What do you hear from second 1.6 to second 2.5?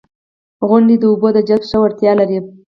ښه وړتیا لري.